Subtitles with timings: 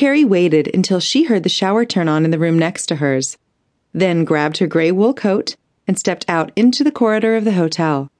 [0.00, 3.36] Kerry waited until she heard the shower turn on in the room next to hers,
[3.92, 8.10] then grabbed her gray wool coat and stepped out into the corridor of the hotel.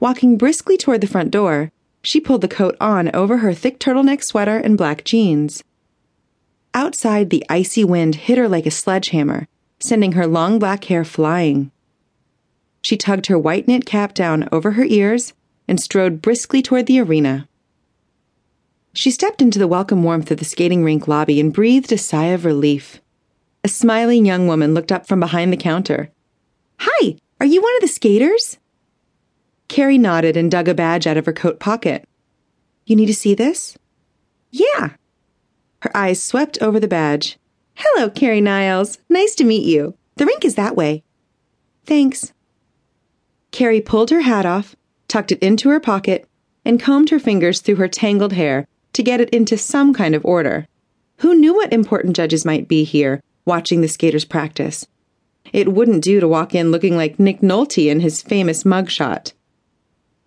[0.00, 1.70] Walking briskly toward the front door,
[2.02, 5.62] she pulled the coat on over her thick turtleneck sweater and black jeans.
[6.74, 9.46] Outside, the icy wind hit her like a sledgehammer,
[9.78, 11.70] sending her long black hair flying.
[12.82, 15.34] She tugged her white knit cap down over her ears
[15.68, 17.47] and strode briskly toward the arena.
[18.98, 22.34] She stepped into the welcome warmth of the skating rink lobby and breathed a sigh
[22.34, 23.00] of relief.
[23.62, 26.10] A smiling young woman looked up from behind the counter.
[26.80, 28.58] Hi, are you one of the skaters?
[29.68, 32.08] Kerry nodded and dug a badge out of her coat pocket.
[32.86, 33.78] You need to see this?
[34.50, 34.94] Yeah.
[35.82, 37.38] Her eyes swept over the badge.
[37.76, 38.98] Hello, Kerry Niles.
[39.08, 39.96] Nice to meet you.
[40.16, 41.04] The rink is that way.
[41.86, 42.32] Thanks.
[43.52, 44.74] Kerry pulled her hat off,
[45.06, 46.28] tucked it into her pocket,
[46.64, 50.24] and combed her fingers through her tangled hair to get it into some kind of
[50.24, 50.66] order.
[51.18, 54.86] Who knew what important judges might be here, watching the skaters practice?
[55.52, 59.32] It wouldn't do to walk in looking like Nick Nolte in his famous mugshot.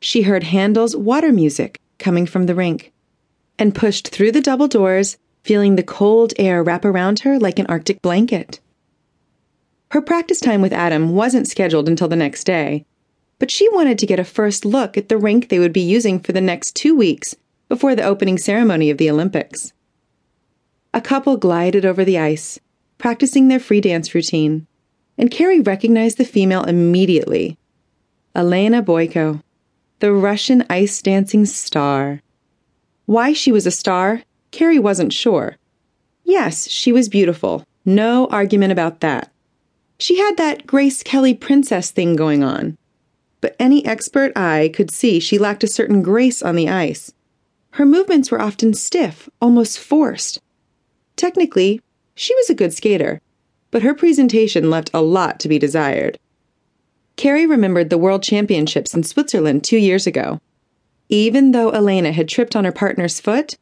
[0.00, 2.92] She heard Handel's water music coming from the rink
[3.58, 7.66] and pushed through the double doors, feeling the cold air wrap around her like an
[7.66, 8.60] Arctic blanket.
[9.90, 12.84] Her practice time with Adam wasn't scheduled until the next day,
[13.38, 16.20] but she wanted to get a first look at the rink they would be using
[16.20, 17.34] for the next two weeks
[17.68, 19.72] before the opening ceremony of the Olympics.
[20.94, 22.58] A couple glided over the ice,
[22.96, 24.66] practicing their free dance routine,
[25.16, 27.58] and Kerry recognized the female immediately
[28.34, 29.42] Elena Boyko
[30.00, 32.22] the Russian ice dancing star.
[33.06, 35.56] Why she was a star, Kerry wasn't sure.
[36.24, 37.64] Yes, she was beautiful.
[37.84, 39.32] No argument about that.
[39.98, 42.78] She had that Grace Kelly princess thing going on.
[43.40, 47.12] But any expert eye could see she lacked a certain grace on the ice.
[47.72, 50.40] Her movements were often stiff, almost forced.
[51.16, 51.80] Technically,
[52.14, 53.20] she was a good skater,
[53.70, 56.18] but her presentation left a lot to be desired.
[57.16, 60.40] Kerry remembered the World Championships in Switzerland two years ago.
[61.08, 63.56] Even though Elena had tripped on her partner's foot,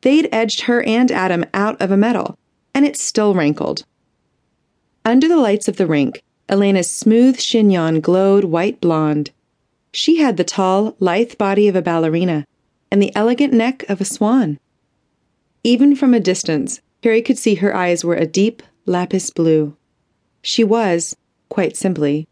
[0.00, 2.38] they'd edged her and Adam out of a medal,
[2.74, 3.84] and it still rankled.
[5.04, 9.30] Under the lights of the rink, Elena's smooth chignon glowed white blonde.
[9.92, 12.46] She had the tall, lithe body of a ballerina
[12.94, 14.56] and the elegant neck of a swan.
[15.64, 19.76] Even from a distance, Kerry could see her eyes were a deep lapis blue.
[20.42, 21.16] She was,
[21.48, 22.28] quite simply,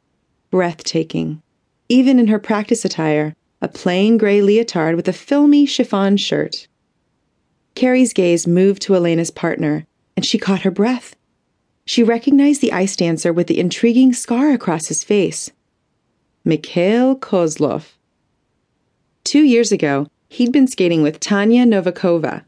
[0.53, 1.43] breathtaking.
[1.89, 6.69] Even in her practice attire, a plain gray leotard with a filmy chiffon shirt.
[7.75, 9.84] Kerry's gaze moved to Elena's partner,
[10.17, 11.17] and she caught her breath.
[11.87, 15.50] She recognized the ice dancer with the intriguing scar across his face.
[16.44, 17.94] Mikhail Kozlof.
[19.25, 22.43] Two years ago, he'd been skating with Tanya Novakova.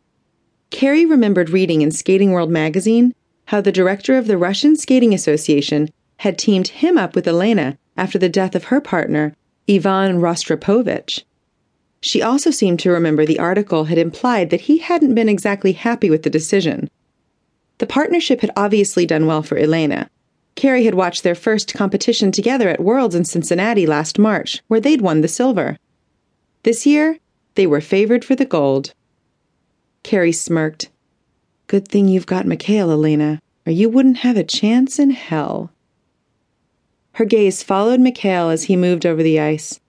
[0.71, 3.15] Kerry remembered reading in Skating World magazine
[3.47, 5.91] how the director of the Russian Skating Association
[6.21, 9.37] had teamed him up with Elena after the death of her partner,
[9.69, 11.25] Ivan Rostropovich.
[12.01, 16.09] She also seemed to remember the article had implied that he hadn't been exactly happy
[16.09, 16.89] with the decision.
[17.79, 20.09] The partnership had obviously done well for Elena.
[20.55, 25.03] Kerry had watched their first competition together at Worlds in Cincinnati last March, where they'd
[25.03, 25.77] won the silver.
[26.63, 27.19] This year,
[27.55, 28.95] they were favored for the gold.
[30.03, 30.91] Kerry smirked.
[31.67, 35.71] Good thing you've got Mikhail, Elena, or you wouldn't have a chance in hell.
[37.13, 39.81] Her gaze followed Mikhail as he moved over the ice.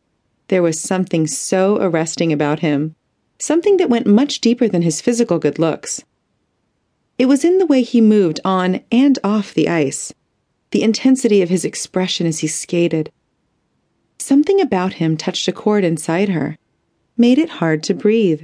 [0.48, 2.96] There was something so arresting about him,
[3.40, 6.04] something that went much deeper than his physical good looks.
[7.18, 10.14] It was in the way he moved on and off the ice,
[10.72, 13.12] the intensity of his expression as he skated.
[14.20, 16.58] Something about him touched a chord inside her,
[17.18, 18.44] made it hard to breathe.